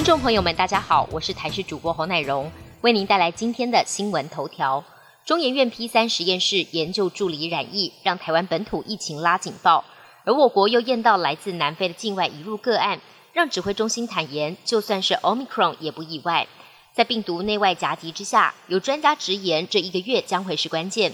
[0.00, 2.50] 听众朋友们，大家好，我是台视主播侯乃荣，
[2.80, 4.82] 为您带来今天的新闻头条。
[5.26, 9.84] 中研院 P 三实验室研究助理染疫，让台湾本土疫情拉警报，
[10.24, 12.98] 而我国又验到来自南非的境外移入个案，
[13.34, 16.48] 让指挥中心坦言，就算是 Omicron 也不意外。
[16.94, 21.12] 在病毒内外夹击之下，有专家直言，这一个月将会是关键。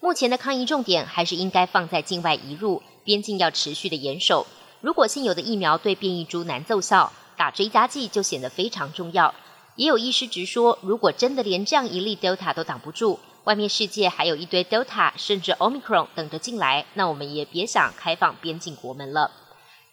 [0.00, 4.46] 目前的抗疫重点还是应该放在境外移入，边境要持续的严守。
[4.82, 9.34] 如果现有的疫苗对变异株难奏效，打追加剂就显得非常重要。
[9.76, 19.30] 也有医师直说，如果真的连这样一例 Delta 都挡不住，外面世界还有一堆 Delta 甚至 Omicron 等着进来，那我们也别想开放边境国门了。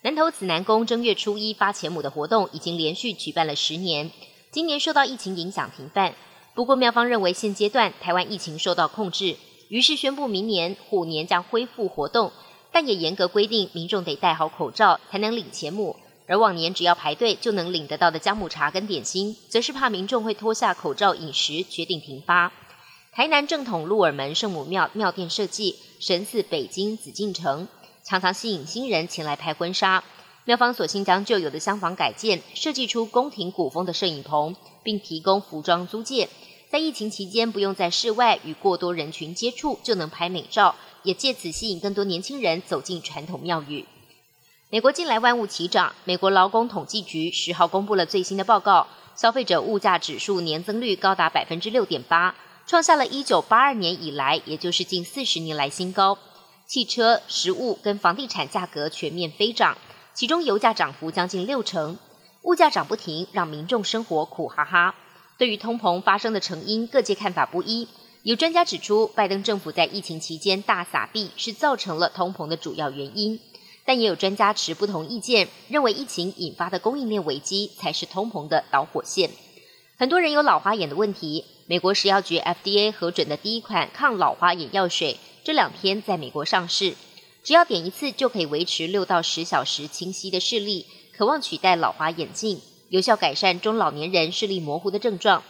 [0.01, 4.11] 南投紫南宫正月初一发钱母的活动已经连续举办了十年，
[4.51, 6.13] 今年受到疫情影响停办。
[6.53, 9.35] 不过妙方认为现阶段台湾疫情受到控制，
[9.69, 12.31] 于是宣布明年虎年将恢复活动，
[12.71, 15.95] 但也严格规定民众得戴好口罩才能领钱母。
[16.27, 22.51] 而往年只要排队就能领得到的姜母茶跟点心，则是怕民众会脱下口罩饮食，决定停发。
[23.11, 27.67] 台南正统鹿耳门圣母庙庙殿设计神似北京紫禁城，
[28.03, 30.03] 常常吸引新人前来拍婚纱。
[30.45, 36.27] 庙方索性将旧有的厢房改建，设计出宫廷古风的摄影棚，并提供服装租借。
[36.69, 43.85] 在疫情期间，不用在室外与过多人群接触，就能拍美照，也借此吸引更多年轻人走进传统庙宇。
[44.73, 45.93] 美国近来万物齐涨。
[46.03, 52.33] 美国劳工统计局十号公布了最新的报告，消费者物价指数年增率高达百分之六点八，
[52.65, 56.17] 创下了一九八二年以来，也就是近四十年来新高。
[56.65, 59.77] 汽车、食物跟房地产价格全面飞涨，
[60.15, 61.99] 其中油价涨幅将近六成。
[62.41, 64.95] 物价涨不停，让民众生活苦哈哈。
[65.37, 67.87] 对于通膨发生的成因，各界看法不一。
[68.23, 73.39] 有专家指出，拜登政府在疫情期间大撒币，是造成了通膨的主要原因。
[73.85, 79.29] 但也有专家持不同意见，认为疫情引发的供应链危机才是通膨的导火线。
[79.97, 86.95] 很多人有老花眼的问题，美国食药局 FDA 核准的第一款抗老花眼药水，这两天在美国上市，
[87.43, 95.43] 只要点一次就可以维持六到十小时清晰的视力，渴望取代老花眼镜，有效改善中老年人视力模糊的症状。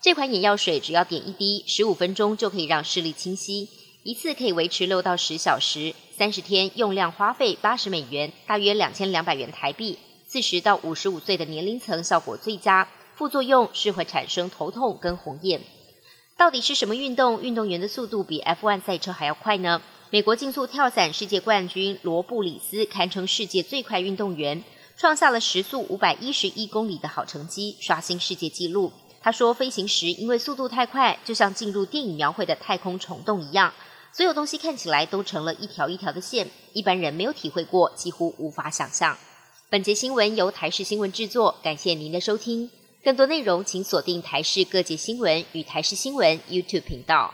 [0.00, 3.68] 这款眼药水只要点一滴，十五分钟就可以让视力清晰。
[4.04, 9.98] 一次可以维持六到十小时，三十天用量花费八十美元，大约两千两百元台币。
[10.26, 15.60] 四十到五十五岁的年龄层效果最佳，副作用是会产生头痛跟红眼。
[16.36, 17.42] 到底是什么运动？
[17.42, 19.82] 运动员的速度比 F1 赛车还要快呢？
[20.10, 24.62] 美国竞速跳伞世界冠军罗布里斯堪称世界最快运动员，
[24.96, 28.92] 创下了时速五百一十一公里的好成绩，刷新世界纪录。
[29.20, 33.74] 他说，飞行时因为速度太快，就像进入电影描绘的太空虫洞一样。
[34.18, 39.16] 所有东西看起来都成了一条一条的线，一般人没有体会过，几乎无法想象。
[39.70, 42.68] 本节新闻由台视新闻制作，感谢您的收听。
[43.04, 47.32] 更多内容请锁定台视各界新闻与台视新闻 YouTube 频道。